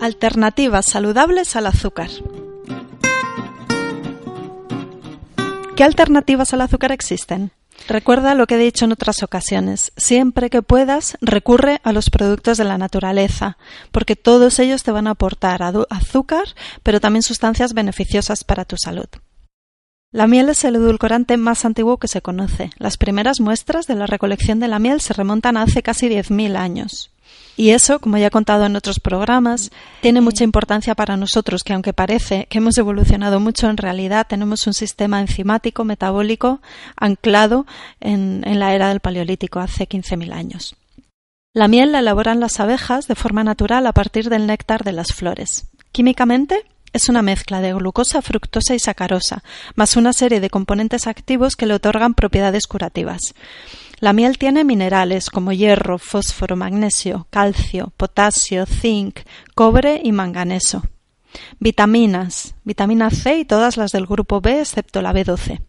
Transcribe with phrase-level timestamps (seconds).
[0.00, 2.08] Alternativas saludables al azúcar.
[5.74, 7.50] ¿Qué alternativas al azúcar existen?
[7.88, 9.92] Recuerda lo que he dicho en otras ocasiones.
[9.96, 13.58] Siempre que puedas, recurre a los productos de la naturaleza,
[13.90, 16.44] porque todos ellos te van a aportar azúcar,
[16.84, 19.08] pero también sustancias beneficiosas para tu salud.
[20.12, 22.70] La miel es el edulcorante más antiguo que se conoce.
[22.78, 26.56] Las primeras muestras de la recolección de la miel se remontan a hace casi 10.000
[26.56, 27.10] años.
[27.58, 31.72] Y eso, como ya he contado en otros programas, tiene mucha importancia para nosotros, que
[31.72, 36.60] aunque parece que hemos evolucionado mucho, en realidad tenemos un sistema enzimático metabólico
[36.94, 37.66] anclado
[37.98, 40.76] en, la era del Paleolítico, hace 15.000 años.
[41.52, 45.12] La miel la elaboran las abejas de forma natural a partir del néctar de las
[45.12, 45.66] flores.
[45.90, 49.42] Químicamente, es una mezcla de glucosa, fructosa y sacarosa,
[49.74, 53.34] más una serie de componentes activos que le otorgan propiedades curativas.
[54.00, 59.20] La miel tiene minerales como hierro, fósforo, magnesio, calcio, potasio, zinc,
[59.54, 60.84] cobre y manganeso.
[61.58, 65.60] Vitaminas, vitamina C y todas las del grupo B excepto la B12.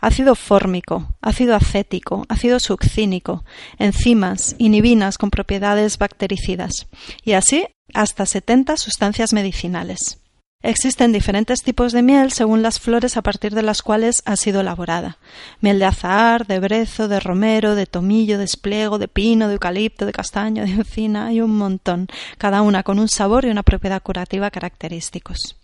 [0.00, 3.44] Ácido fórmico, ácido acético, ácido succínico,
[3.78, 6.88] enzimas, inhibinas con propiedades bactericidas
[7.22, 10.20] y así hasta 70 sustancias medicinales.
[10.62, 14.60] Existen diferentes tipos de miel según las flores a partir de las cuales ha sido
[14.60, 15.16] elaborada.
[15.60, 20.04] Miel de azahar, de brezo, de romero, de tomillo, de espliego, de pino, de eucalipto,
[20.04, 24.02] de castaño, de encina, hay un montón, cada una con un sabor y una propiedad
[24.02, 25.56] curativa característicos.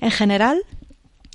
[0.00, 0.62] En general,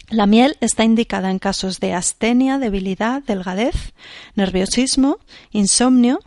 [0.10, 3.94] la miel está indicada en casos de astenia, debilidad, delgadez,
[4.34, 5.20] nerviosismo,
[5.52, 6.20] insomnio,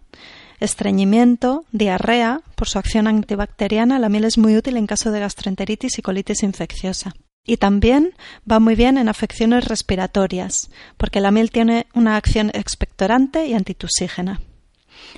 [0.62, 2.41] estreñimiento, diarrea.
[2.55, 6.43] Por su acción antibacteriana, la miel es muy útil en caso de gastroenteritis y colitis
[6.43, 7.15] infecciosa.
[7.45, 8.15] Y también
[8.50, 14.41] va muy bien en afecciones respiratorias, porque la miel tiene una acción expectorante y antitusígena.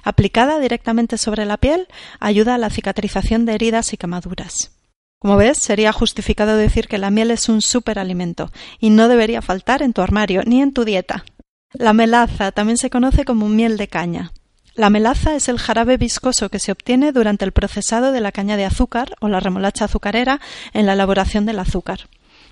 [0.02, 1.86] Aplicada directamente sobre la piel,
[2.20, 4.72] ayuda a la cicatrización de heridas y quemaduras.
[5.18, 9.82] Como ves, sería justificado decir que la miel es un superalimento y no debería faltar
[9.82, 11.24] en tu armario ni en tu dieta.
[11.72, 14.32] La melaza también se conoce como miel de caña.
[14.74, 18.56] La melaza es el jarabe viscoso que se obtiene durante el procesado de la caña
[18.56, 20.40] de azúcar o la remolacha azucarera
[20.72, 22.08] en la elaboración del azúcar.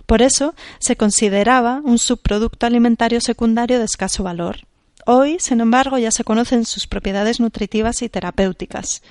[0.06, 4.60] Por eso se consideraba un subproducto alimentario secundario de escaso valor.
[5.04, 9.02] Hoy, sin embargo, ya se conocen sus propiedades nutritivas y terapéuticas,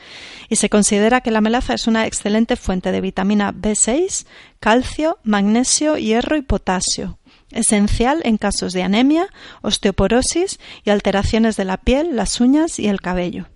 [0.48, 4.26] y se considera que la melaza es una excelente fuente de vitamina B6,
[4.62, 7.18] calcio, magnesio, hierro y potasio,
[7.52, 9.28] esencial en casos de anemia,
[9.62, 13.48] osteoporosis y alteraciones de la piel, las uñas y el cabello.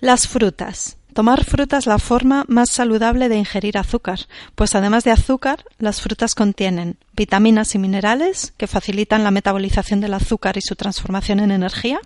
[0.00, 0.98] Las frutas.
[1.14, 4.20] Tomar fruta es la forma más saludable de ingerir azúcar,
[4.54, 10.14] pues además de azúcar, las frutas contienen vitaminas y minerales que facilitan la metabolización del
[10.14, 12.00] azúcar y su transformación en energía,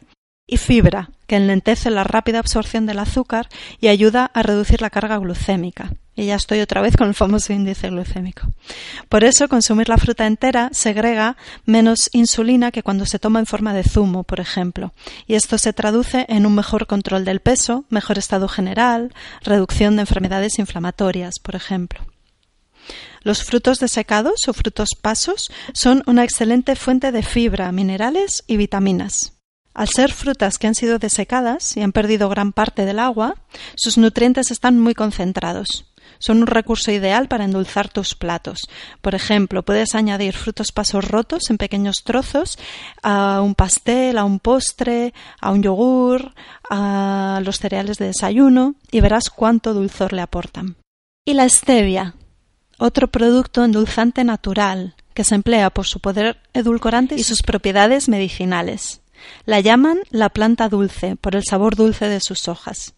[0.47, 3.49] y fibra, que enlentece la rápida absorción del azúcar
[3.81, 5.93] y ayuda a reducir la carga glucémica.
[6.16, 8.49] Y ya estoy otra vez con el famoso índice glucémico.
[9.10, 13.75] Por eso, consumir la fruta entera segrega menos insulina que cuando se toma en forma
[13.75, 14.94] de zumo, por ejemplo.
[15.27, 19.12] Y esto se traduce en un mejor control del peso, mejor estado general,
[19.43, 22.00] reducción de enfermedades inflamatorias, por ejemplo.
[23.22, 29.36] Los frutos desecados o frutos pasos son una excelente fuente de fibra, minerales y vitaminas.
[29.77, 33.35] Al ser frutas que han sido desecadas y han perdido gran parte del agua,
[33.75, 35.85] sus nutrientes están muy concentrados.
[36.19, 38.61] Son un recurso ideal para endulzar tus platos.
[39.03, 42.59] Por ejemplo, puedes añadir frutos pasos rotos en pequeños trozos
[43.03, 46.33] a un pastel, a un postre, a un yogur,
[46.71, 50.77] a los cereales de desayuno y verás cuánto dulzor le aportan.
[51.27, 52.15] Y la stevia,
[52.79, 59.03] otro producto endulzante natural que se emplea por su poder edulcorante y sus propiedades medicinales.
[59.45, 62.95] La llaman la planta dulce por el sabor dulce de sus hojas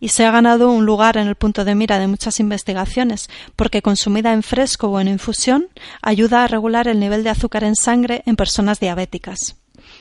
[0.00, 3.82] y se ha ganado un lugar en el punto de mira de muchas investigaciones porque
[3.82, 5.68] consumida en fresco o en infusión
[6.02, 9.56] ayuda a regular el nivel de azúcar en sangre en personas diabéticas.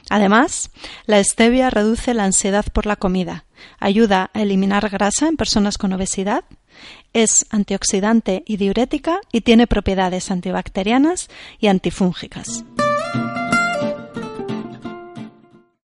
[0.09, 0.71] Además,
[1.05, 3.45] la stevia reduce la ansiedad por la comida,
[3.79, 6.43] ayuda a eliminar grasa en personas con obesidad,
[7.11, 11.29] es antioxidante y diurética y tiene propiedades antibacterianas
[11.59, 12.63] y antifúngicas.